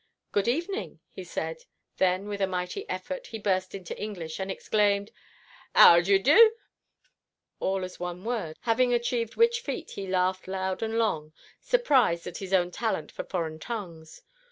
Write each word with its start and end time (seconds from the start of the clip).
"Good 0.31 0.47
evening," 0.47 0.99
he 1.11 1.23
said. 1.23 1.65
Then, 1.97 2.27
with 2.27 2.41
a 2.41 2.47
mighty 2.47 2.89
effort, 2.89 3.27
he 3.27 3.37
burst 3.37 3.75
into 3.75 3.95
English, 3.99 4.39
and 4.39 4.49
exclaimed, 4.49 5.11
"'Owderyoudo?" 5.75 6.49
all 7.59 7.83
as 7.83 7.99
one 7.99 8.23
word, 8.25 8.57
having 8.61 8.95
achieved 8.95 9.35
which 9.35 9.61
feat 9.61 9.91
he 9.91 10.07
laughed 10.07 10.47
long 10.47 10.77
and 10.81 10.97
loud, 10.97 11.33
surprised 11.59 12.25
at 12.25 12.37
his 12.39 12.51
own 12.51 12.71
talent 12.71 13.11
for 13.11 13.23
foreign 13.23 13.59
tongues. 13.59 14.23